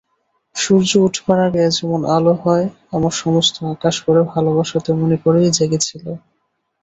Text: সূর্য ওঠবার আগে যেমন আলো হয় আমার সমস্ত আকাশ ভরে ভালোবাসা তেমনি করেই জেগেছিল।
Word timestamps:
সূর্য 0.55 0.91
ওঠবার 0.99 1.39
আগে 1.47 1.63
যেমন 1.77 2.01
আলো 2.15 2.33
হয় 2.43 2.65
আমার 2.91 3.13
সমস্ত 3.21 3.55
আকাশ 3.73 3.95
ভরে 4.03 4.21
ভালোবাসা 4.33 4.77
তেমনি 4.85 5.17
করেই 5.23 5.55
জেগেছিল। 5.57 6.05